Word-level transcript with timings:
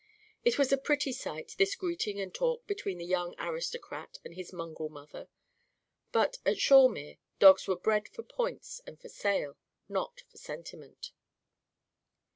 It 0.43 0.57
was 0.57 0.71
a 0.71 0.79
pretty 0.79 1.11
sight, 1.11 1.53
this 1.59 1.75
greeting 1.75 2.19
and 2.19 2.33
talk 2.33 2.65
between 2.65 2.97
the 2.97 3.05
young 3.05 3.35
aristocrat 3.37 4.17
and 4.25 4.33
his 4.33 4.51
mongrel 4.51 4.89
mother. 4.89 5.29
But, 6.11 6.39
at 6.43 6.57
Shawemere, 6.57 7.19
dogs 7.37 7.67
were 7.67 7.75
bred 7.75 8.07
for 8.09 8.23
points 8.23 8.81
and 8.87 8.99
for 8.99 9.09
sale; 9.09 9.57
not 9.87 10.23
for 10.27 10.37
sentiment. 10.39 11.11